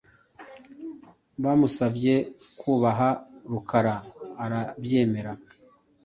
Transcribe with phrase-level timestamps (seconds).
[1.43, 2.15] bamusabye
[2.59, 3.09] kubaha
[3.51, 3.95] Rukara
[4.43, 5.31] arabyemera